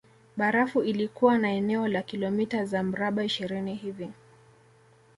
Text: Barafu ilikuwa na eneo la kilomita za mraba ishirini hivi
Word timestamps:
Barafu 0.37 0.83
ilikuwa 0.83 1.37
na 1.37 1.51
eneo 1.51 1.87
la 1.87 2.01
kilomita 2.01 2.65
za 2.65 2.83
mraba 2.83 3.23
ishirini 3.23 3.75
hivi 3.75 4.09